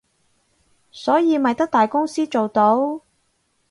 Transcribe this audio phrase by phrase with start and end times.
[0.89, 3.01] 所以咪得大公司做到